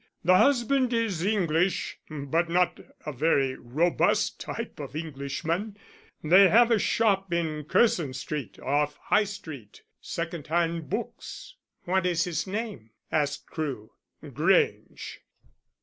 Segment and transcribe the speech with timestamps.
[0.23, 5.77] The husband is English, but not a very robust type of Englishman.
[6.23, 12.23] They have a shop in Curzon Street off High Street second hand books." "What is
[12.23, 13.91] his name?" asked Crewe.
[14.33, 15.19] "Grange."